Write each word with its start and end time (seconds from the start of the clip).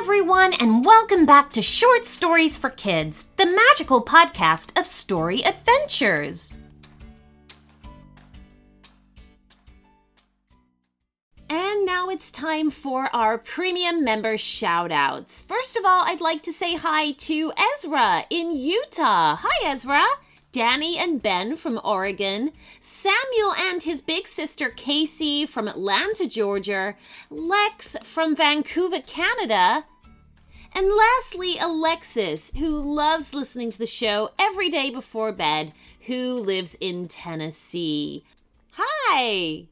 everyone, 0.00 0.54
and 0.54 0.82
welcome 0.82 1.26
back 1.26 1.52
to 1.52 1.60
Short 1.60 2.06
Stories 2.06 2.56
for 2.56 2.70
Kids, 2.70 3.26
the 3.36 3.44
magical 3.44 4.02
podcast 4.02 4.80
of 4.80 4.86
story 4.86 5.42
adventures. 5.44 6.56
And 11.50 11.84
now 11.84 12.08
it's 12.08 12.30
time 12.30 12.70
for 12.70 13.14
our 13.14 13.36
premium 13.36 14.02
member 14.02 14.38
shout 14.38 14.90
outs. 14.90 15.42
First 15.42 15.76
of 15.76 15.84
all, 15.84 16.04
I'd 16.06 16.22
like 16.22 16.42
to 16.44 16.52
say 16.52 16.76
hi 16.76 17.12
to 17.12 17.52
Ezra 17.74 18.24
in 18.30 18.56
Utah. 18.56 19.36
Hi, 19.38 19.70
Ezra. 19.70 20.06
Danny 20.52 20.98
and 20.98 21.22
Ben 21.22 21.54
from 21.54 21.80
Oregon, 21.84 22.50
Samuel 22.80 23.54
and 23.56 23.84
his 23.84 24.00
big 24.00 24.26
sister 24.26 24.68
Casey 24.68 25.46
from 25.46 25.68
Atlanta, 25.68 26.26
Georgia, 26.26 26.96
Lex 27.30 27.96
from 28.02 28.34
Vancouver, 28.34 29.00
Canada, 29.00 29.84
and 30.72 30.88
lastly, 30.88 31.56
Alexis, 31.58 32.52
who 32.58 32.80
loves 32.80 33.34
listening 33.34 33.70
to 33.70 33.78
the 33.78 33.86
show 33.86 34.30
every 34.38 34.70
day 34.70 34.90
before 34.90 35.32
bed, 35.32 35.72
who 36.06 36.34
lives 36.34 36.76
in 36.80 37.08
Tennessee. 37.08 38.24
Hi! 38.72 39.66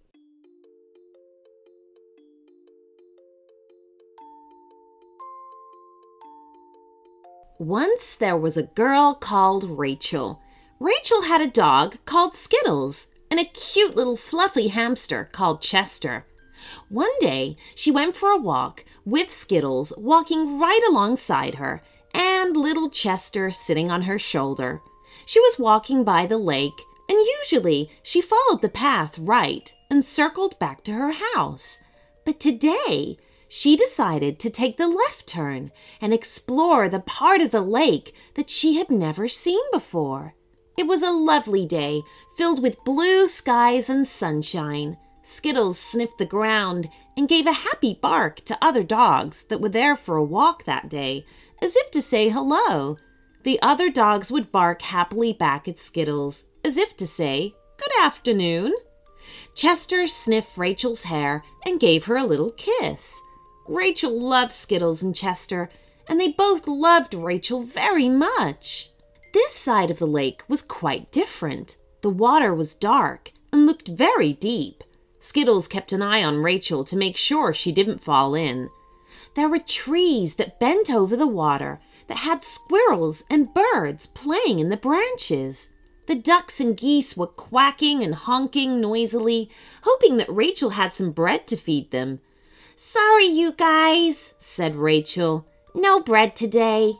Once 7.59 8.15
there 8.15 8.37
was 8.37 8.57
a 8.57 8.63
girl 8.63 9.15
called 9.15 9.65
Rachel. 9.65 10.41
Rachel 10.79 11.23
had 11.23 11.41
a 11.41 11.49
dog 11.49 11.97
called 12.05 12.37
Skittles 12.37 13.09
and 13.33 13.41
a 13.41 13.45
cute 13.45 13.97
little 13.97 14.17
fluffy 14.17 14.69
hamster 14.69 15.29
called 15.33 15.61
Chester. 15.61 16.25
One 16.89 17.17
day, 17.21 17.57
she 17.75 17.91
went 17.91 18.17
for 18.17 18.31
a 18.31 18.41
walk 18.41 18.85
with 19.05 19.33
Skittles 19.33 19.93
walking 19.97 20.59
right 20.59 20.81
alongside 20.89 21.57
her 21.57 21.83
and 22.15 22.57
little 22.57 22.91
Chester 22.91 23.51
sitting 23.51 23.91
on 23.91 24.03
her 24.03 24.19
shoulder. 24.19 24.81
She 25.27 25.41
was 25.41 25.59
walking 25.59 26.05
by 26.05 26.27
the 26.27 26.39
lake, 26.39 26.81
and 27.09 27.19
usually 27.41 27.91
she 28.03 28.21
followed 28.21 28.63
the 28.63 28.69
path 28.69 29.19
right 29.19 29.73
and 29.91 30.05
circled 30.05 30.59
back 30.59 30.85
to 30.85 30.93
her 30.93 31.13
house. 31.35 31.83
But 32.25 32.41
today, 32.41 33.19
she 33.49 33.77
decided 33.77 34.39
to 34.39 34.51
take 34.51 34.77
the 34.77 34.87
left 34.87 35.27
turn 35.27 35.71
and 36.01 36.13
explore 36.13 36.89
the 36.89 37.01
part 37.01 37.41
of 37.41 37.51
the 37.51 37.63
lake 37.63 38.15
that 38.35 38.51
she 38.51 38.77
had 38.77 38.91
never 38.91 39.27
seen 39.27 39.63
before. 39.73 40.35
It 40.77 40.87
was 40.87 41.03
a 41.03 41.11
lovely 41.11 41.67
day, 41.67 42.03
filled 42.37 42.63
with 42.63 42.85
blue 42.85 43.27
skies 43.27 43.91
and 43.91 44.07
sunshine. 44.07 44.97
Skittles 45.29 45.79
sniffed 45.79 46.17
the 46.17 46.25
ground 46.25 46.89
and 47.15 47.29
gave 47.29 47.47
a 47.47 47.53
happy 47.53 47.99
bark 48.01 48.37
to 48.47 48.57
other 48.63 48.83
dogs 48.83 49.43
that 49.45 49.61
were 49.61 49.69
there 49.69 49.95
for 49.95 50.17
a 50.17 50.25
walk 50.25 50.65
that 50.65 50.89
day, 50.89 51.27
as 51.61 51.77
if 51.77 51.91
to 51.91 52.01
say 52.01 52.31
hello. 52.31 52.97
The 53.43 53.61
other 53.61 53.91
dogs 53.91 54.33
would 54.33 54.51
bark 54.51 54.81
happily 54.81 55.35
back 55.35 55.69
at 55.69 55.79
Skittles, 55.79 56.47
as 56.65 56.79
if 56.79 56.97
to 56.97 57.07
say, 57.07 57.55
Good 57.77 57.93
afternoon. 58.03 58.75
Chester 59.55 60.07
sniffed 60.07 60.57
Rachel's 60.57 61.03
hair 61.03 61.45
and 61.67 61.79
gave 61.79 62.07
her 62.07 62.17
a 62.17 62.25
little 62.25 62.53
kiss. 62.53 63.21
Rachel 63.67 64.19
loved 64.19 64.53
Skittles 64.53 65.03
and 65.03 65.15
Chester, 65.15 65.69
and 66.09 66.19
they 66.19 66.29
both 66.29 66.67
loved 66.67 67.13
Rachel 67.13 67.61
very 67.61 68.09
much. 68.09 68.89
This 69.35 69.53
side 69.53 69.91
of 69.91 69.99
the 69.99 70.07
lake 70.07 70.43
was 70.49 70.63
quite 70.63 71.13
different. 71.13 71.77
The 72.01 72.09
water 72.09 72.55
was 72.55 72.75
dark 72.75 73.33
and 73.53 73.67
looked 73.67 73.89
very 73.89 74.33
deep. 74.33 74.85
Skittles 75.29 75.69
kept 75.69 75.93
an 75.93 76.01
eye 76.01 76.25
on 76.25 76.43
Rachel 76.43 76.85
to 76.85 76.97
make 76.97 77.19
sure 77.19 77.53
she 77.53 77.71
didn't 77.71 78.01
fall 78.01 78.35
in. 78.35 78.71
There 79.35 79.47
were 79.47 79.59
trees 79.59 80.37
that 80.37 80.59
bent 80.59 80.91
over 80.91 81.17
the 81.17 81.27
water 81.27 81.81
that 82.07 82.17
had 82.17 82.43
squirrels 82.43 83.25
and 83.29 83.53
birds 83.53 84.07
playing 84.07 84.59
in 84.59 84.71
the 84.71 84.79
branches. 84.79 85.75
The 86.07 86.15
ducks 86.15 86.61
and 86.61 86.75
geese 86.75 87.15
were 87.15 87.27
quacking 87.27 88.03
and 88.03 88.15
honking 88.15 88.81
noisily, 88.81 89.51
hoping 89.83 90.17
that 90.17 90.35
Rachel 90.35 90.71
had 90.71 90.95
some 90.95 91.11
bread 91.11 91.47
to 91.49 91.59
feed 91.59 91.91
them. 91.91 92.21
Sorry, 92.75 93.27
you 93.27 93.53
guys, 93.53 94.33
said 94.39 94.77
Rachel. 94.77 95.47
No 95.75 96.01
bread 96.01 96.37
today. 96.37 96.95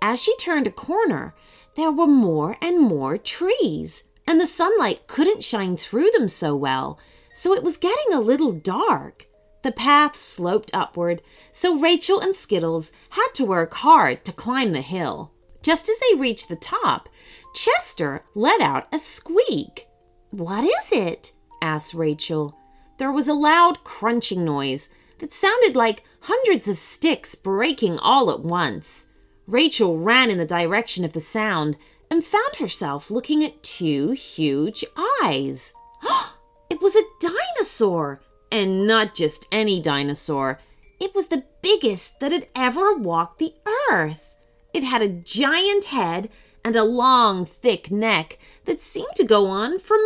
As 0.00 0.22
she 0.22 0.34
turned 0.38 0.66
a 0.66 0.70
corner, 0.70 1.34
there 1.74 1.92
were 1.92 2.06
more 2.06 2.56
and 2.62 2.80
more 2.80 3.18
trees, 3.18 4.04
and 4.26 4.40
the 4.40 4.46
sunlight 4.46 5.06
couldn't 5.06 5.44
shine 5.44 5.76
through 5.76 6.10
them 6.12 6.28
so 6.28 6.56
well, 6.56 6.98
so 7.36 7.52
it 7.52 7.62
was 7.62 7.76
getting 7.76 8.14
a 8.14 8.20
little 8.20 8.52
dark. 8.52 9.26
The 9.62 9.70
path 9.70 10.16
sloped 10.16 10.70
upward, 10.72 11.20
so 11.52 11.78
Rachel 11.78 12.18
and 12.18 12.34
Skittles 12.34 12.92
had 13.10 13.28
to 13.34 13.44
work 13.44 13.74
hard 13.74 14.24
to 14.24 14.32
climb 14.32 14.72
the 14.72 14.80
hill. 14.80 15.32
Just 15.62 15.90
as 15.90 15.98
they 15.98 16.18
reached 16.18 16.48
the 16.48 16.56
top, 16.56 17.10
Chester 17.54 18.24
let 18.34 18.62
out 18.62 18.88
a 18.90 18.98
squeak. 18.98 19.86
What 20.30 20.64
is 20.64 20.92
it? 20.92 21.32
asked 21.60 21.92
Rachel. 21.92 22.56
There 22.96 23.12
was 23.12 23.28
a 23.28 23.34
loud 23.34 23.84
crunching 23.84 24.42
noise 24.42 24.88
that 25.18 25.30
sounded 25.30 25.76
like 25.76 26.04
hundreds 26.20 26.68
of 26.68 26.78
sticks 26.78 27.34
breaking 27.34 27.98
all 27.98 28.30
at 28.30 28.40
once. 28.40 29.08
Rachel 29.46 29.98
ran 29.98 30.30
in 30.30 30.38
the 30.38 30.46
direction 30.46 31.04
of 31.04 31.12
the 31.12 31.20
sound 31.20 31.76
and 32.10 32.24
found 32.24 32.56
herself 32.56 33.10
looking 33.10 33.44
at 33.44 33.62
two 33.62 34.12
huge 34.12 34.86
eyes. 35.22 35.74
it 36.76 36.82
was 36.82 36.94
a 36.94 37.08
dinosaur, 37.20 38.20
and 38.52 38.86
not 38.86 39.14
just 39.14 39.48
any 39.50 39.80
dinosaur. 39.80 40.60
It 41.00 41.14
was 41.14 41.28
the 41.28 41.46
biggest 41.62 42.20
that 42.20 42.32
had 42.32 42.48
ever 42.54 42.94
walked 42.94 43.38
the 43.38 43.54
earth. 43.90 44.36
It 44.74 44.84
had 44.84 45.00
a 45.00 45.08
giant 45.08 45.86
head 45.86 46.28
and 46.62 46.76
a 46.76 46.84
long, 46.84 47.46
thick 47.46 47.90
neck 47.90 48.38
that 48.66 48.82
seemed 48.82 49.14
to 49.14 49.24
go 49.24 49.46
on 49.46 49.78
for 49.78 49.96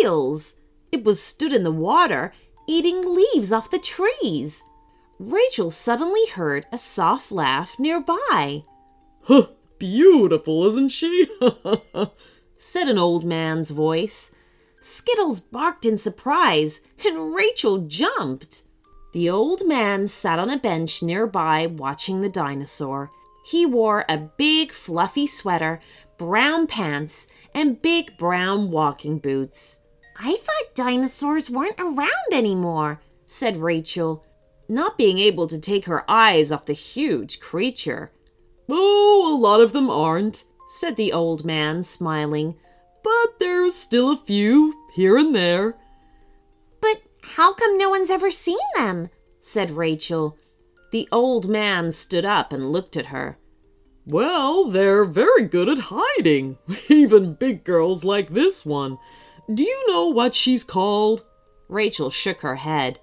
miles. 0.00 0.60
It 0.92 1.02
was 1.02 1.20
stood 1.20 1.52
in 1.52 1.64
the 1.64 1.72
water, 1.72 2.32
eating 2.68 3.02
leaves 3.02 3.50
off 3.50 3.68
the 3.68 3.80
trees. 3.80 4.62
Rachel 5.18 5.68
suddenly 5.68 6.26
heard 6.28 6.64
a 6.70 6.78
soft 6.78 7.32
laugh 7.32 7.76
nearby. 7.76 8.62
Huh, 9.22 9.48
beautiful, 9.80 10.64
isn't 10.66 10.92
she? 10.92 11.26
said 12.56 12.86
an 12.86 12.98
old 12.98 13.24
man's 13.24 13.70
voice. 13.70 14.32
Skittles 14.80 15.40
barked 15.40 15.84
in 15.84 15.98
surprise, 15.98 16.80
and 17.04 17.34
Rachel 17.34 17.78
jumped. 17.78 18.62
The 19.12 19.28
old 19.28 19.66
man 19.66 20.06
sat 20.06 20.38
on 20.38 20.50
a 20.50 20.58
bench 20.58 21.02
nearby 21.02 21.66
watching 21.66 22.20
the 22.20 22.28
dinosaur. 22.28 23.10
He 23.44 23.66
wore 23.66 24.04
a 24.08 24.30
big 24.36 24.72
fluffy 24.72 25.26
sweater, 25.26 25.80
brown 26.16 26.66
pants, 26.66 27.26
and 27.54 27.82
big 27.82 28.16
brown 28.16 28.70
walking 28.70 29.18
boots. 29.18 29.80
I 30.18 30.36
thought 30.36 30.74
dinosaurs 30.74 31.50
weren't 31.50 31.80
around 31.80 32.32
anymore, 32.32 33.00
said 33.26 33.56
Rachel, 33.56 34.24
not 34.68 34.96
being 34.96 35.18
able 35.18 35.46
to 35.48 35.58
take 35.58 35.86
her 35.86 36.08
eyes 36.08 36.52
off 36.52 36.66
the 36.66 36.72
huge 36.72 37.40
creature. 37.40 38.12
Oh, 38.68 39.34
a 39.34 39.36
lot 39.36 39.60
of 39.60 39.72
them 39.72 39.90
aren't, 39.90 40.44
said 40.68 40.96
the 40.96 41.12
old 41.12 41.44
man, 41.44 41.82
smiling. 41.82 42.54
But 43.10 43.40
there's 43.40 43.74
still 43.74 44.12
a 44.12 44.16
few, 44.16 44.74
here 44.92 45.16
and 45.16 45.34
there. 45.34 45.74
But 46.80 47.02
how 47.22 47.52
come 47.54 47.76
no 47.76 47.90
one's 47.90 48.10
ever 48.10 48.30
seen 48.30 48.58
them? 48.76 49.10
said 49.40 49.72
Rachel. 49.72 50.38
The 50.92 51.08
old 51.10 51.48
man 51.48 51.90
stood 51.90 52.24
up 52.24 52.52
and 52.52 52.72
looked 52.72 52.96
at 52.96 53.06
her. 53.06 53.36
Well, 54.06 54.64
they're 54.64 55.04
very 55.04 55.42
good 55.42 55.68
at 55.68 55.90
hiding, 55.90 56.58
even 56.88 57.34
big 57.34 57.64
girls 57.64 58.04
like 58.04 58.30
this 58.30 58.64
one. 58.64 58.98
Do 59.52 59.64
you 59.64 59.84
know 59.88 60.06
what 60.06 60.34
she's 60.34 60.62
called? 60.62 61.24
Rachel 61.68 62.10
shook 62.10 62.40
her 62.42 62.56
head. 62.56 63.00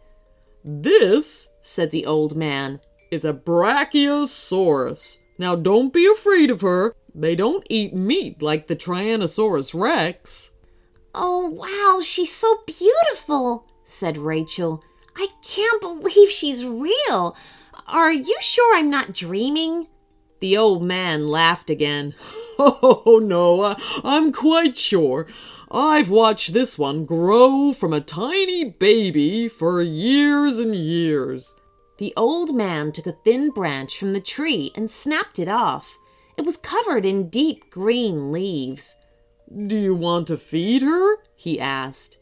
This, 0.63 1.49
said 1.61 1.91
the 1.91 2.05
old 2.05 2.35
man, 2.35 2.79
is 3.11 3.25
a 3.25 3.33
Brachiosaurus. 3.33 5.17
Now 5.37 5.55
don't 5.55 5.93
be 5.93 6.05
afraid 6.07 6.49
of 6.49 6.61
her. 6.61 6.95
They 7.19 7.35
don't 7.35 7.65
eat 7.67 7.95
meat 7.95 8.43
like 8.43 8.67
the 8.67 8.75
Tyrannosaurus 8.75 9.73
Rex. 9.73 10.51
Oh, 11.15 11.47
wow, 11.47 11.99
she's 11.99 12.31
so 12.31 12.57
beautiful, 12.67 13.65
said 13.83 14.19
Rachel. 14.19 14.83
I 15.15 15.29
can't 15.43 15.81
believe 15.81 16.29
she's 16.29 16.63
real. 16.63 17.35
Are 17.87 18.11
you 18.11 18.37
sure 18.39 18.77
I'm 18.77 18.91
not 18.91 19.13
dreaming? 19.13 19.87
The 20.41 20.57
old 20.57 20.83
man 20.83 21.27
laughed 21.27 21.69
again. 21.69 22.13
Oh, 22.59 23.21
no, 23.23 23.75
I'm 24.03 24.31
quite 24.31 24.75
sure. 24.75 25.27
I've 25.69 26.09
watched 26.09 26.53
this 26.53 26.75
one 26.75 27.05
grow 27.05 27.71
from 27.71 27.93
a 27.93 28.01
tiny 28.01 28.63
baby 28.63 29.47
for 29.47 29.79
years 29.83 30.57
and 30.57 30.73
years. 30.73 31.53
The 31.99 32.15
old 32.17 32.55
man 32.55 32.91
took 32.91 33.05
a 33.05 33.11
thin 33.11 33.51
branch 33.51 33.99
from 33.99 34.11
the 34.11 34.19
tree 34.19 34.71
and 34.73 34.89
snapped 34.89 35.37
it 35.37 35.47
off. 35.47 35.99
It 36.37 36.45
was 36.45 36.57
covered 36.57 37.05
in 37.05 37.29
deep 37.29 37.69
green 37.69 38.31
leaves. 38.31 38.95
Do 39.65 39.75
you 39.75 39.95
want 39.95 40.27
to 40.27 40.37
feed 40.37 40.81
her? 40.81 41.17
he 41.35 41.59
asked. 41.59 42.19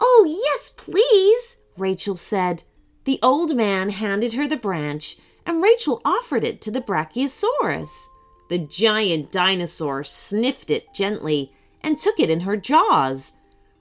Oh, 0.00 0.26
yes, 0.26 0.70
please, 0.70 1.60
Rachel 1.76 2.16
said. 2.16 2.62
The 3.04 3.18
old 3.22 3.54
man 3.54 3.90
handed 3.90 4.32
her 4.32 4.48
the 4.48 4.56
branch, 4.56 5.16
and 5.44 5.62
Rachel 5.62 6.00
offered 6.04 6.44
it 6.44 6.60
to 6.62 6.70
the 6.70 6.80
Brachiosaurus. 6.80 8.06
The 8.48 8.58
giant 8.58 9.30
dinosaur 9.30 10.04
sniffed 10.04 10.70
it 10.70 10.94
gently 10.94 11.52
and 11.82 11.98
took 11.98 12.18
it 12.18 12.30
in 12.30 12.40
her 12.40 12.56
jaws. 12.56 13.36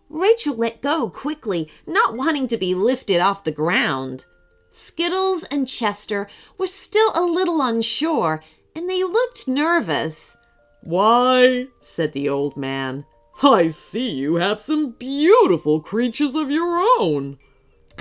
Rachel 0.10 0.56
let 0.56 0.81
go 0.81 1.10
quickly, 1.10 1.69
not 1.88 2.15
wanting 2.15 2.48
to 2.50 2.57
be 2.57 2.75
lifted 2.75 3.19
off 3.19 3.44
the 3.44 3.51
ground. 3.51 4.25
Skittles 4.69 5.44
and 5.45 5.68
Chester 5.68 6.27
were 6.57 6.68
still 6.68 7.12
a 7.15 7.21
little 7.21 7.62
unsure, 7.62 8.44
and 8.75 8.90
they 8.90 9.04
looked 9.04 9.48
nervous. 9.48 10.38
Why, 10.81 11.68
said 11.80 12.14
the 12.14 12.28
old 12.30 12.58
man, 12.58 13.06
I 13.42 13.68
see 13.68 14.10
you 14.10 14.36
have 14.36 14.60
some 14.60 14.92
beautiful 14.92 15.80
creatures 15.80 16.36
of 16.36 16.52
your 16.52 16.80
own. 17.00 17.38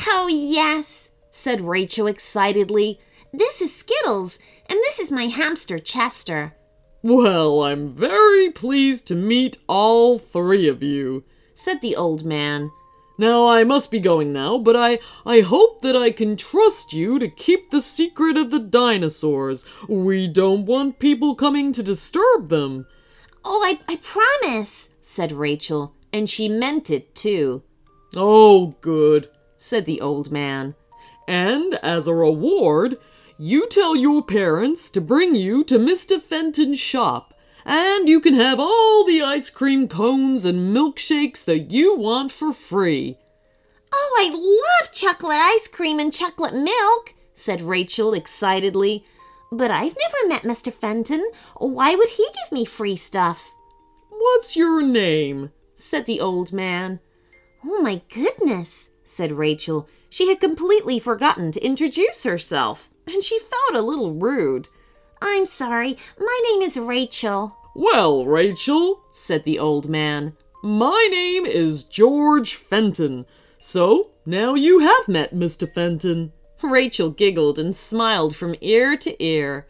Oh, 0.08 0.28
yes, 0.28 1.10
said 1.30 1.60
Rachel 1.60 2.06
excitedly. 2.06 3.00
This 3.32 3.62
is 3.62 3.74
Skittles, 3.74 4.38
and 4.66 4.78
this 4.80 4.98
is 4.98 5.10
my 5.10 5.26
hamster, 5.26 5.78
Chester. 5.78 6.54
Well, 7.02 7.64
I'm 7.64 7.88
very 7.88 8.50
pleased 8.50 9.08
to 9.08 9.14
meet 9.14 9.58
all 9.66 10.18
three 10.18 10.68
of 10.68 10.82
you, 10.82 11.24
said 11.54 11.80
the 11.80 11.96
old 11.96 12.24
man. 12.24 12.70
Now 13.18 13.46
I 13.46 13.64
must 13.64 13.90
be 13.90 14.00
going 14.00 14.32
now, 14.32 14.58
but 14.58 14.76
I, 14.76 14.98
I 15.26 15.40
hope 15.40 15.82
that 15.82 15.96
I 15.96 16.10
can 16.10 16.36
trust 16.36 16.92
you 16.92 17.18
to 17.18 17.28
keep 17.28 17.70
the 17.70 17.82
secret 17.82 18.36
of 18.36 18.50
the 18.50 18.58
dinosaurs. 18.58 19.66
We 19.88 20.26
don't 20.26 20.66
want 20.66 20.98
people 20.98 21.34
coming 21.34 21.72
to 21.72 21.82
disturb 21.82 22.48
them. 22.48 22.86
Oh, 23.44 23.62
I, 23.66 23.80
I 23.92 23.96
promise, 23.96 24.94
said 25.00 25.32
Rachel, 25.32 25.94
and 26.12 26.28
she 26.28 26.48
meant 26.48 26.90
it 26.90 27.14
too. 27.14 27.62
Oh, 28.14 28.74
good, 28.80 29.28
said 29.56 29.84
the 29.84 30.00
old 30.00 30.30
man. 30.30 30.74
And 31.28 31.74
as 31.82 32.06
a 32.06 32.14
reward, 32.14 32.96
you 33.38 33.68
tell 33.68 33.96
your 33.96 34.22
parents 34.22 34.90
to 34.90 35.00
bring 35.00 35.34
you 35.34 35.64
to 35.64 35.78
Mr. 35.78 36.20
Fenton's 36.20 36.78
shop, 36.78 37.34
and 37.64 38.08
you 38.08 38.20
can 38.20 38.34
have 38.34 38.58
all 38.58 39.04
the 39.04 39.22
ice 39.22 39.50
cream 39.50 39.88
cones 39.88 40.44
and 40.44 40.74
milkshakes 40.74 41.44
that 41.44 41.70
you 41.70 41.96
want 41.96 42.32
for 42.32 42.52
free. 42.52 43.18
Oh, 43.92 44.16
I 44.18 44.30
love 44.34 44.92
chocolate 44.92 45.36
ice 45.36 45.68
cream 45.68 45.98
and 45.98 46.12
chocolate 46.12 46.54
milk, 46.54 47.14
said 47.34 47.62
Rachel 47.62 48.14
excitedly. 48.14 49.04
But 49.50 49.70
I've 49.70 49.96
never 49.96 50.28
met 50.28 50.42
Mr. 50.42 50.72
Fenton. 50.72 51.30
Why 51.58 51.94
would 51.94 52.08
he 52.10 52.26
give 52.42 52.52
me 52.52 52.64
free 52.64 52.96
stuff? 52.96 53.52
What's 54.08 54.56
your 54.56 54.82
name? 54.82 55.50
said 55.74 56.06
the 56.06 56.20
old 56.20 56.52
man. 56.52 57.00
Oh, 57.64 57.82
my 57.82 58.00
goodness, 58.12 58.90
said 59.04 59.32
Rachel. 59.32 59.88
She 60.08 60.28
had 60.28 60.40
completely 60.40 60.98
forgotten 60.98 61.52
to 61.52 61.64
introduce 61.64 62.24
herself 62.24 62.88
and 63.06 63.22
she 63.22 63.38
felt 63.38 63.74
a 63.74 63.86
little 63.86 64.12
rude. 64.14 64.68
I'm 65.24 65.46
sorry, 65.46 65.96
my 66.18 66.40
name 66.50 66.62
is 66.62 66.76
Rachel. 66.76 67.56
Well, 67.76 68.26
Rachel, 68.26 69.04
said 69.08 69.44
the 69.44 69.60
old 69.60 69.88
man, 69.88 70.36
my 70.64 71.08
name 71.12 71.46
is 71.46 71.84
George 71.84 72.56
Fenton. 72.56 73.24
So 73.60 74.10
now 74.26 74.54
you 74.54 74.80
have 74.80 75.06
met 75.06 75.32
Mr. 75.32 75.72
Fenton. 75.72 76.32
Rachel 76.60 77.10
giggled 77.10 77.56
and 77.56 77.74
smiled 77.74 78.34
from 78.34 78.56
ear 78.60 78.96
to 78.96 79.24
ear. 79.24 79.68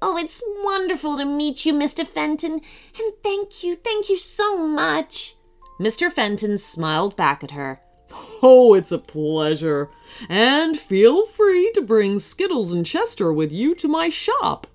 Oh, 0.00 0.16
it's 0.16 0.42
wonderful 0.62 1.18
to 1.18 1.26
meet 1.26 1.66
you, 1.66 1.74
Mr. 1.74 2.06
Fenton, 2.06 2.52
and 2.52 3.12
thank 3.22 3.62
you, 3.62 3.76
thank 3.76 4.08
you 4.08 4.18
so 4.18 4.66
much. 4.66 5.34
Mr. 5.78 6.10
Fenton 6.10 6.56
smiled 6.56 7.14
back 7.14 7.44
at 7.44 7.50
her. 7.50 7.80
Oh, 8.42 8.72
it's 8.74 8.92
a 8.92 8.98
pleasure. 8.98 9.90
And 10.30 10.78
feel 10.78 11.26
free 11.26 11.72
to 11.74 11.82
bring 11.82 12.18
Skittles 12.18 12.72
and 12.72 12.86
Chester 12.86 13.32
with 13.32 13.52
you 13.52 13.74
to 13.76 13.88
my 13.88 14.08
shop. 14.08 14.66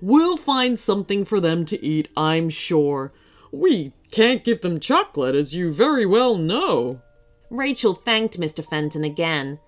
We'll 0.00 0.36
find 0.36 0.78
something 0.78 1.24
for 1.24 1.40
them 1.40 1.64
to 1.66 1.84
eat, 1.84 2.08
I'm 2.16 2.50
sure. 2.50 3.12
We 3.52 3.92
can't 4.10 4.44
give 4.44 4.60
them 4.60 4.80
chocolate, 4.80 5.34
as 5.34 5.54
you 5.54 5.72
very 5.72 6.06
well 6.06 6.36
know. 6.36 7.02
Rachel 7.50 7.94
thanked 7.94 8.38
Mr. 8.38 8.64
Fenton 8.64 9.04
again. 9.04 9.58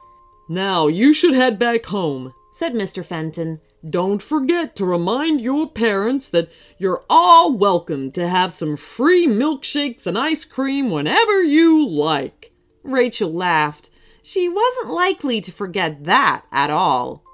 Now 0.48 0.86
you 0.88 1.14
should 1.14 1.34
head 1.34 1.58
back 1.58 1.86
home, 1.86 2.34
said 2.50 2.74
Mr. 2.74 3.04
Fenton. 3.04 3.60
Don't 3.88 4.22
forget 4.22 4.76
to 4.76 4.84
remind 4.84 5.40
your 5.40 5.66
parents 5.66 6.28
that 6.30 6.50
you're 6.76 7.02
all 7.08 7.56
welcome 7.56 8.10
to 8.12 8.28
have 8.28 8.52
some 8.52 8.76
free 8.76 9.26
milkshakes 9.26 10.06
and 10.06 10.18
ice 10.18 10.44
cream 10.44 10.90
whenever 10.90 11.42
you 11.42 11.88
like. 11.88 12.52
Rachel 12.82 13.32
laughed. 13.32 13.88
She 14.22 14.48
wasn't 14.48 14.92
likely 14.92 15.40
to 15.40 15.50
forget 15.50 16.04
that 16.04 16.44
at 16.52 16.68
all. 16.68 17.24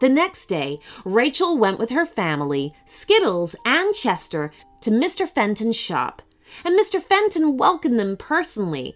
The 0.00 0.08
next 0.08 0.46
day, 0.46 0.80
Rachel 1.04 1.56
went 1.56 1.78
with 1.78 1.90
her 1.90 2.04
family, 2.04 2.74
Skittles 2.84 3.56
and 3.64 3.94
Chester, 3.94 4.52
to 4.82 4.90
Mr. 4.90 5.26
Fenton's 5.26 5.76
shop, 5.76 6.22
and 6.64 6.78
Mr. 6.78 7.02
Fenton 7.02 7.56
welcomed 7.56 7.98
them 7.98 8.16
personally, 8.16 8.94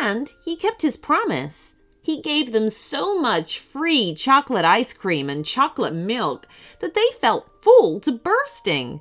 and 0.00 0.30
he 0.44 0.56
kept 0.56 0.82
his 0.82 0.96
promise. 0.96 1.76
He 2.02 2.20
gave 2.20 2.52
them 2.52 2.68
so 2.68 3.18
much 3.18 3.60
free 3.60 4.12
chocolate 4.14 4.64
ice 4.64 4.92
cream 4.92 5.30
and 5.30 5.44
chocolate 5.44 5.94
milk 5.94 6.46
that 6.80 6.94
they 6.94 7.06
felt 7.20 7.50
full 7.62 8.00
to 8.00 8.12
bursting. 8.12 9.00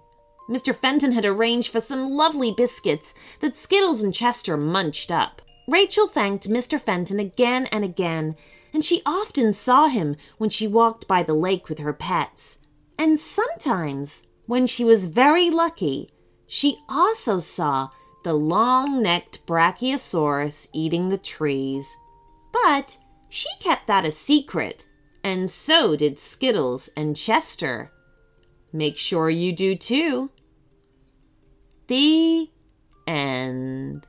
Mr. 0.49 0.75
Fenton 0.75 1.11
had 1.11 1.25
arranged 1.25 1.69
for 1.71 1.81
some 1.81 2.09
lovely 2.09 2.51
biscuits 2.51 3.15
that 3.39 3.55
Skittles 3.55 4.03
and 4.03 4.13
Chester 4.13 4.55
munched 4.55 5.11
up. 5.11 5.41
Rachel 5.67 6.07
thanked 6.07 6.49
Mr. 6.49 6.79
Fenton 6.79 7.19
again 7.19 7.67
and 7.67 7.83
again, 7.83 8.35
and 8.73 8.83
she 8.83 9.01
often 9.05 9.53
saw 9.53 9.87
him 9.87 10.15
when 10.37 10.49
she 10.49 10.67
walked 10.67 11.07
by 11.07 11.23
the 11.23 11.33
lake 11.33 11.69
with 11.69 11.79
her 11.79 11.93
pets. 11.93 12.59
And 12.97 13.19
sometimes, 13.19 14.27
when 14.45 14.67
she 14.67 14.83
was 14.83 15.07
very 15.07 15.49
lucky, 15.49 16.09
she 16.47 16.77
also 16.89 17.39
saw 17.39 17.89
the 18.23 18.33
long 18.33 19.01
necked 19.01 19.45
Brachiosaurus 19.45 20.67
eating 20.73 21.09
the 21.09 21.17
trees. 21.17 21.97
But 22.51 22.97
she 23.29 23.49
kept 23.59 23.87
that 23.87 24.05
a 24.05 24.11
secret, 24.11 24.85
and 25.23 25.49
so 25.49 25.95
did 25.95 26.19
Skittles 26.19 26.89
and 26.95 27.15
Chester. 27.15 27.91
Make 28.73 28.97
sure 28.97 29.29
you 29.29 29.53
do 29.53 29.75
too. 29.75 30.31
The 31.87 32.49
end. 33.07 34.07